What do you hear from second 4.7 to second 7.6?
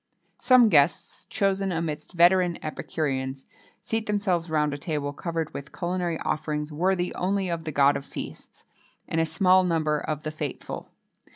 a table covered with culinary offerings worthy only